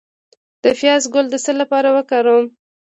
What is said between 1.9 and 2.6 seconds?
وکاروم؟